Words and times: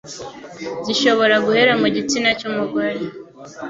zishobora 0.85 1.35
guhera 1.45 1.73
mu 1.81 1.87
gitsina 1.95 2.29
cy'umugore 2.39 3.01